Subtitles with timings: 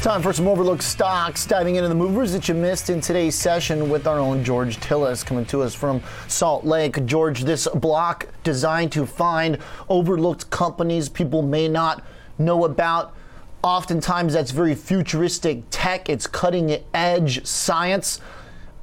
[0.00, 3.34] It's time for some overlooked stocks, diving into the movers that you missed in today's
[3.34, 7.04] session with our own George Tsilis coming to us from Salt Lake.
[7.04, 9.58] George, this block designed to find
[9.90, 12.02] overlooked companies people may not
[12.38, 13.14] know about.
[13.62, 18.22] Oftentimes, that's very futuristic tech, it's cutting edge science.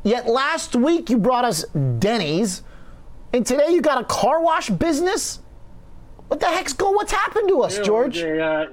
[0.03, 1.63] Yet last week, you brought us
[1.97, 2.61] Denny's,
[3.33, 5.39] and today you got a car wash business?
[6.27, 6.93] What the heck's going?
[6.93, 8.19] What's happened to us, George?
[8.19, 8.67] uh,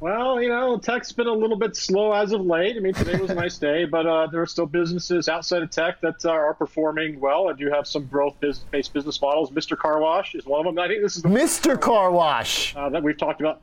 [0.00, 2.76] well, you know, tech's been a little bit slow as of late.
[2.76, 5.70] I mean, today was a nice day, but uh, there are still businesses outside of
[5.70, 7.48] tech that uh, are performing well.
[7.48, 9.50] I do have some growth-based business models.
[9.50, 9.76] Mr.
[9.76, 10.82] Car Wash is one of them.
[10.82, 11.80] I think this is the Mr.
[11.80, 13.60] Car Wash uh, that we've talked about.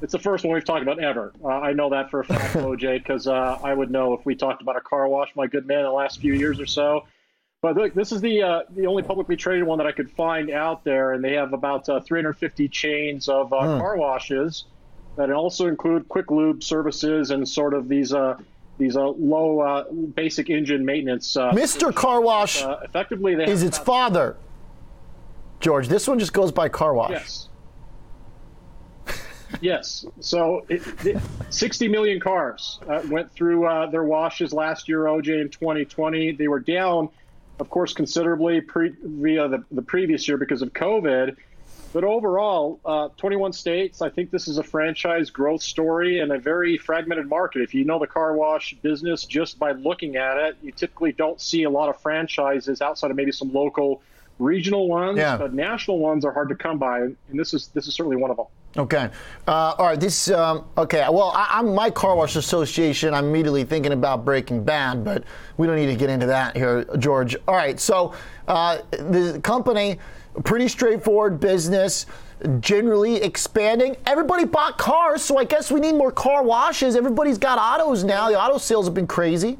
[0.00, 1.32] It's the first one we've talked about ever.
[1.42, 4.36] Uh, I know that for a fact, OJ, because uh, I would know if we
[4.36, 7.06] talked about a car wash, my good man, in the last few years or so.
[7.62, 10.50] But look, this is the uh, the only publicly traded one that I could find
[10.50, 13.80] out there, and they have about 350 chains of hmm.
[13.80, 14.66] car washes
[15.18, 18.36] that also include quick lube services and sort of these uh,
[18.78, 21.36] these uh, low uh, basic engine maintenance.
[21.36, 21.92] Uh, Mr.
[21.92, 24.36] Car Wash uh, effectively they is its father.
[25.60, 27.10] George, this one just goes by car wash.
[27.10, 27.48] Yes.
[29.60, 30.06] yes.
[30.20, 35.48] So, it, it, 60 million cars uh, went through their washes last year, OJ, in
[35.48, 36.30] 2020.
[36.30, 37.08] They were down,
[37.58, 41.34] of course, considerably pre- via the, the previous year because of COVID.
[41.92, 46.38] But overall, uh, 21 states, I think this is a franchise growth story and a
[46.38, 47.62] very fragmented market.
[47.62, 51.40] If you know the car wash business just by looking at it, you typically don't
[51.40, 54.02] see a lot of franchises outside of maybe some local
[54.38, 55.36] regional ones, yeah.
[55.36, 58.30] but national ones are hard to come by, and this is this is certainly one
[58.30, 58.46] of them.
[58.76, 59.10] Okay,
[59.46, 59.98] uh, all right.
[59.98, 61.04] This um, okay.
[61.10, 63.14] Well, I, am my car wash association.
[63.14, 65.24] I'm immediately thinking about Breaking Bad, but
[65.56, 67.36] we don't need to get into that here, George.
[67.48, 67.80] All right.
[67.80, 68.14] So
[68.46, 69.98] uh, the company
[70.44, 72.06] pretty straightforward business,
[72.60, 73.96] generally expanding.
[74.06, 76.96] Everybody bought cars, so I guess we need more car washes.
[76.96, 78.28] Everybody's got autos now.
[78.28, 79.58] The auto sales have been crazy.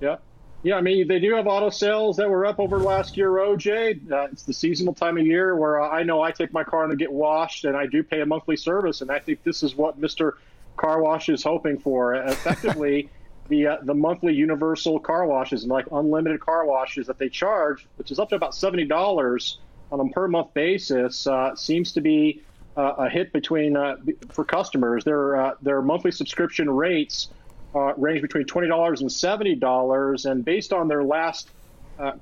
[0.00, 0.16] Yeah.
[0.62, 4.10] Yeah, I mean, they do have auto sales that were up over last year, OJ.
[4.10, 6.84] Uh, it's the seasonal time of year where uh, I know I take my car
[6.84, 9.02] and get washed, and I do pay a monthly service.
[9.02, 10.32] And I think this is what Mr.
[10.78, 12.14] Car Wash is hoping for.
[12.14, 13.10] Effectively,
[13.48, 17.86] the uh, the monthly universal car washes and like unlimited car washes that they charge,
[17.96, 19.58] which is up to about seventy dollars
[19.92, 22.42] on a per month basis, uh, seems to be
[22.76, 23.96] uh, a hit between uh,
[24.30, 25.04] for customers.
[25.04, 27.28] Their uh, their monthly subscription rates
[27.74, 31.50] uh, range between twenty dollars and seventy dollars, and based on their last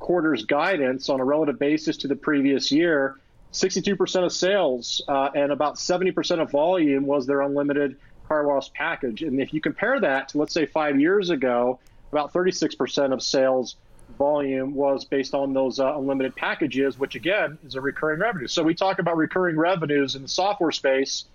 [0.01, 3.17] quarter's guidance on a relative basis to the previous year.
[3.55, 7.97] 62% of sales and about 70% of volume was their unlimited
[8.33, 9.23] car wash package.
[9.23, 11.79] And if you compare that to, let's say, five years ago,
[12.11, 13.77] about 36% of sales
[14.19, 18.47] volume was based on those uh, unlimited packages, which again is a recurring revenue.
[18.47, 21.27] So we talk about recurring revenues in the software space.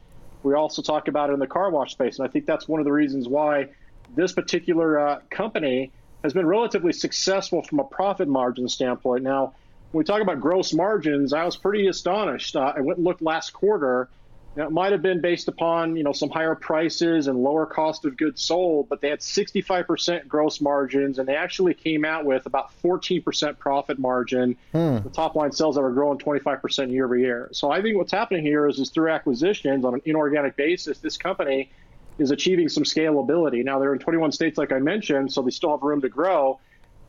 [0.43, 2.19] We also talk about it in the car wash space.
[2.19, 3.69] And I think that's one of the reasons why
[4.15, 5.91] this particular uh, company
[6.23, 9.23] has been relatively successful from a profit margin standpoint.
[9.23, 9.53] Now,
[9.91, 12.55] when we talk about gross margins, I was pretty astonished.
[12.55, 14.09] Uh, I went and looked last quarter
[14.57, 18.05] now, it might have been based upon you know some higher prices and lower cost
[18.05, 22.47] of goods sold, but they had 65% gross margins, and they actually came out with
[22.47, 24.57] about 14% profit margin.
[24.71, 24.97] Hmm.
[24.97, 27.49] The top line sales that are growing 25% year over year.
[27.51, 31.17] So I think what's happening here is, is through acquisitions on an inorganic basis, this
[31.17, 31.69] company
[32.17, 33.63] is achieving some scalability.
[33.63, 36.59] Now they're in 21 states, like I mentioned, so they still have room to grow.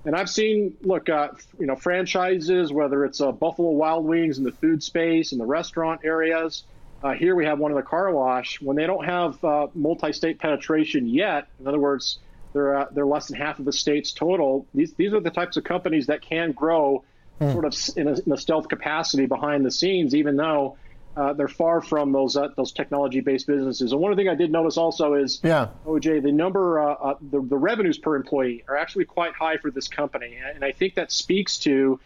[0.05, 4.45] And I've seen, look, uh, you know, franchises, whether it's uh, Buffalo Wild Wings in
[4.45, 6.65] the food space and the restaurant areas
[7.03, 8.61] uh, here we have one in the car wash.
[8.61, 12.19] When they don't have uh, multi-state penetration yet, in other words,
[12.53, 14.67] they're uh, they're less than half of the states total.
[14.75, 17.05] These these are the types of companies that can grow
[17.41, 17.53] mm.
[17.53, 20.77] sort of in a, in a, stealth capacity behind the scenes, even though
[21.17, 23.93] uh, they're far from those uh, those technology-based businesses.
[23.93, 27.57] And one thing I did notice also is, yeah, OJ, the number uh, the the
[27.57, 31.59] revenues per employee are actually quite high for this company, and I think that speaks
[31.61, 32.01] to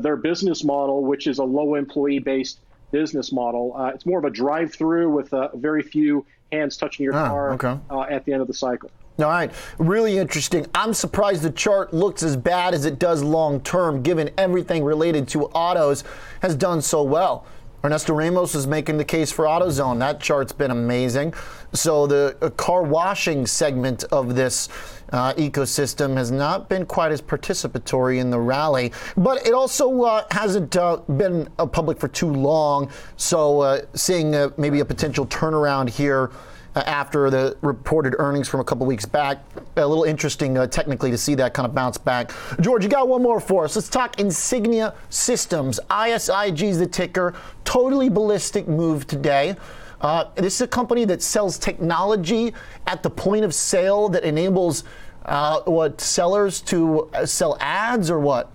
[0.00, 2.58] their business model, which is a low employee-based
[2.92, 3.74] business model.
[3.76, 7.52] Uh, it's more of a drive-through with uh, very few hands touching your ah, car
[7.54, 7.78] okay.
[7.90, 8.90] uh, at the end of the cycle.
[9.18, 10.66] All right, really interesting.
[10.74, 15.28] I'm surprised the chart looks as bad as it does long term, given everything related
[15.28, 16.04] to autos
[16.40, 17.46] has done so well.
[17.84, 19.98] Ernesto Ramos is making the case for AutoZone.
[19.98, 21.34] That chart's been amazing.
[21.72, 24.68] So the uh, car washing segment of this
[25.10, 30.24] uh, ecosystem has not been quite as participatory in the rally, but it also uh,
[30.30, 32.88] hasn't uh, been public for too long.
[33.16, 36.30] So uh, seeing uh, maybe a potential turnaround here.
[36.74, 39.44] After the reported earnings from a couple weeks back,
[39.76, 42.32] a little interesting technically to see that kind of bounce back.
[42.60, 43.76] George, you got one more for us.
[43.76, 45.80] Let's talk Insignia Systems.
[45.90, 47.34] ISIG is the ticker.
[47.64, 49.56] Totally ballistic move today.
[50.00, 52.52] Uh, this is a company that sells technology
[52.86, 54.84] at the point of sale that enables
[55.26, 58.50] uh, what sellers to uh, sell ads or what?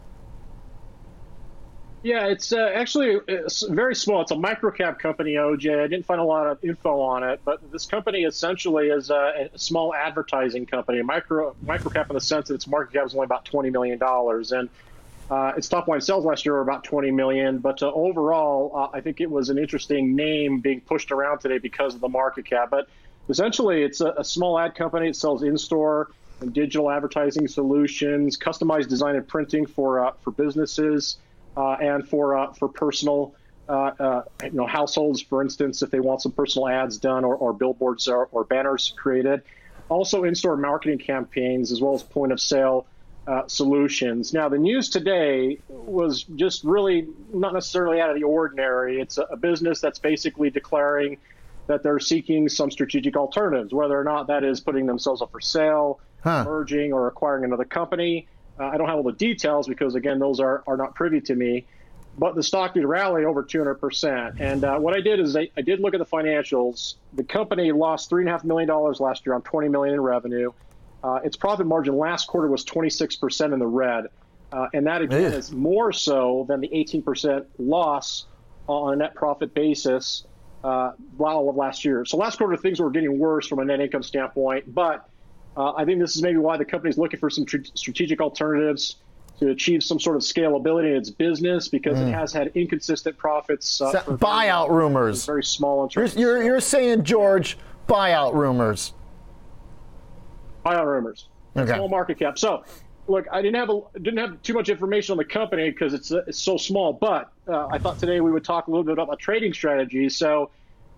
[2.07, 4.21] Yeah, it's uh, actually it's very small.
[4.21, 5.83] It's a microcap company, OJ.
[5.83, 9.49] I didn't find a lot of info on it, but this company essentially is a,
[9.53, 13.25] a small advertising company, micro microcap in the sense that its market cap is only
[13.25, 14.69] about twenty million dollars, and
[15.29, 17.57] uh, its top line sales last year were about twenty million.
[17.59, 21.57] But uh, overall, uh, I think it was an interesting name being pushed around today
[21.57, 22.69] because of the market cap.
[22.71, 22.87] But
[23.27, 25.09] essentially, it's a, a small ad company.
[25.09, 26.07] It sells in-store
[26.39, 31.17] and digital advertising solutions, customized design and printing for uh, for businesses.
[31.57, 33.33] Uh, and for uh, for personal
[33.67, 37.51] uh, you know households, for instance, if they want some personal ads done or, or
[37.51, 39.41] billboards or, or, banners created.
[39.89, 42.85] Also, in-store marketing campaigns as well as point of sale
[43.47, 44.33] solutions.
[44.33, 49.01] Now, the news today was just really not necessarily out of the ordinary.
[49.01, 51.17] It's a, a business that's basically declaring
[51.67, 55.41] that they're seeking some strategic alternatives, whether or not that is putting themselves up for
[55.41, 56.43] sale, huh.
[56.45, 58.27] merging, or acquiring another company.
[58.59, 61.35] Uh, I don't have all the details because, again, those are, are not privy to
[61.35, 61.65] me.
[62.19, 64.39] But the stock did rally over 200%.
[64.39, 66.95] And uh, what I did is I, I, did look at the financials.
[67.13, 70.51] The company lost $3.5 million last year on 20 million in revenue.
[71.03, 74.05] Uh, its profit margin last quarter was 26% in the red.
[74.51, 78.25] Uh, and that, again, is more so than the 18% loss
[78.67, 80.25] on a net profit basis
[80.63, 82.03] uh, of last year.
[82.05, 84.73] So last quarter, things were getting worse from a net income standpoint.
[84.73, 85.07] But
[85.57, 88.21] uh, I think this is maybe why the company is looking for some tr- strategic
[88.21, 88.97] alternatives
[89.39, 92.07] to achieve some sort of scalability in its business because mm.
[92.07, 93.81] it has had inconsistent profits.
[93.81, 95.25] Uh, so, buyout very, rumors.
[95.25, 95.89] Very small.
[95.95, 97.57] You're, you're, you're, saying, George,
[97.87, 98.93] buyout rumors.
[100.65, 101.27] Buyout rumors.
[101.55, 101.73] Okay.
[101.73, 102.37] Small market cap.
[102.37, 102.63] So,
[103.07, 106.11] look, I didn't have a, didn't have too much information on the company because it's
[106.11, 106.93] it's so small.
[106.93, 110.15] But uh, I thought today we would talk a little bit about trading strategies.
[110.15, 110.51] So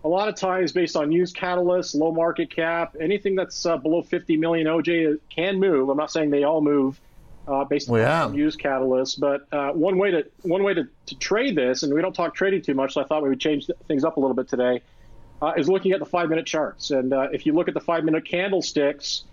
[0.04, 4.02] a lot of times based on news catalysts, low market cap, anything that's uh, below
[4.02, 5.90] 50 million OJ can move.
[5.90, 7.00] I'm not saying they all move
[7.48, 8.38] uh, based well, on yeah.
[8.38, 12.02] news catalysts, but uh, one way to one way to, to trade this, and we
[12.02, 14.36] don't talk trading too much, so I thought we would change things up a little
[14.36, 14.82] bit today,
[15.42, 16.92] uh, is looking at the five minute charts.
[16.92, 19.24] And uh, if you look at the five minute candlesticks,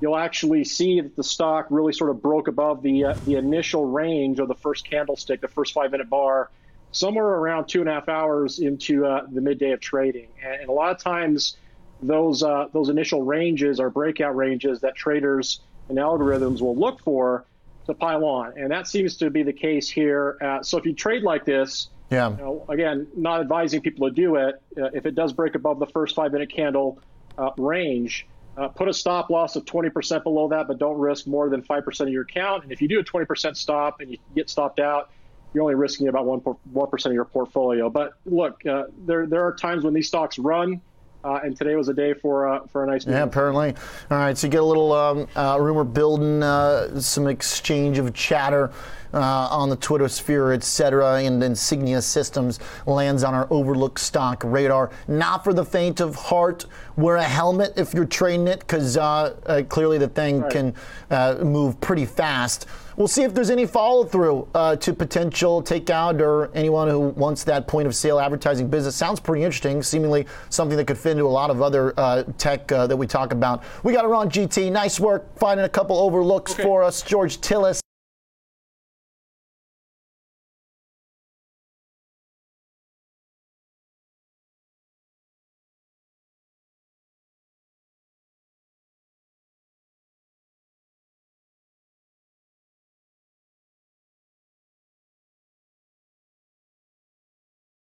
[0.00, 3.86] you'll actually see that the stock really sort of broke above the uh, the initial
[3.86, 6.50] range of the first candlestick, the first five minute bar
[6.94, 10.28] somewhere around two and a half hours into uh, the midday of trading.
[10.42, 11.56] And, and, a lot of times,
[12.02, 17.44] those uh, those initial ranges are breakout ranges that traders and algorithms will look for
[17.86, 20.38] to pile on, and that seems to be the case here.
[20.40, 24.14] Uh, so if you trade like this, yeah, you know, again, not advising people to
[24.14, 24.62] do it.
[24.78, 26.98] Uh, if it does break above the first five minute candle
[27.36, 28.26] uh, range.
[28.56, 32.00] Uh, put a stop loss of 20% below that, but don't risk more than 5%
[32.00, 32.62] of your account.
[32.62, 35.10] And if you do a 20% stop and you get stopped out,
[35.54, 37.88] you're only risking about one one percent of your portfolio.
[37.88, 40.80] But look, uh, there there are times when these stocks run.
[41.22, 43.06] Uh, and today was a day for uh, for a nice.
[43.06, 43.74] Yeah, apparently.
[44.10, 48.12] All right, so you get a little um, uh, rumor building, uh, some exchange of
[48.12, 48.70] chatter
[49.14, 51.22] uh, on the Twitter sphere, etc.
[51.22, 54.90] And Insignia Systems lands on our overlooked stock radar.
[55.08, 56.66] Not for the faint of heart.
[56.96, 60.52] Wear a helmet if you're trading it, because uh, clearly the thing right.
[60.52, 60.74] can
[61.42, 62.66] move pretty fast.
[62.96, 67.42] We'll see if there's any follow through uh, to potential takeout or anyone who wants
[67.44, 68.94] that point of sale advertising business.
[68.94, 72.70] Sounds pretty interesting, seemingly something that could fit into a lot of other uh, tech
[72.70, 73.64] uh, that we talk about.
[73.82, 74.70] We got run GT.
[74.70, 76.62] Nice work finding a couple overlooks okay.
[76.62, 77.02] for us.
[77.02, 77.83] George Tsilis.